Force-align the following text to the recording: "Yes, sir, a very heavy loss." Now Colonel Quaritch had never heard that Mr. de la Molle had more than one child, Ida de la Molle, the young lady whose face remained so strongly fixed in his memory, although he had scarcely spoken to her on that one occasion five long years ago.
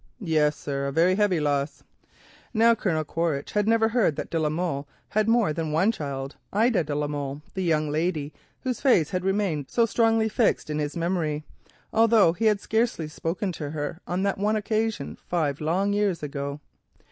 "Yes, 0.19 0.55
sir, 0.55 0.85
a 0.87 0.91
very 0.91 1.13
heavy 1.13 1.39
loss." 1.39 1.83
Now 2.55 2.73
Colonel 2.73 3.03
Quaritch 3.03 3.51
had 3.51 3.67
never 3.67 3.89
heard 3.89 4.15
that 4.15 4.29
Mr. 4.29 4.29
de 4.31 4.39
la 4.39 4.49
Molle 4.49 4.87
had 5.09 5.27
more 5.29 5.53
than 5.53 5.71
one 5.71 5.91
child, 5.91 6.37
Ida 6.51 6.83
de 6.83 6.95
la 6.95 7.05
Molle, 7.05 7.43
the 7.53 7.61
young 7.61 7.87
lady 7.91 8.33
whose 8.61 8.81
face 8.81 9.13
remained 9.13 9.69
so 9.69 9.85
strongly 9.85 10.27
fixed 10.27 10.71
in 10.71 10.79
his 10.79 10.97
memory, 10.97 11.43
although 11.93 12.33
he 12.33 12.45
had 12.45 12.59
scarcely 12.59 13.07
spoken 13.07 13.51
to 13.51 13.69
her 13.69 13.99
on 14.07 14.23
that 14.23 14.39
one 14.39 14.55
occasion 14.55 15.17
five 15.29 15.61
long 15.61 15.93
years 15.93 16.23
ago. 16.23 16.59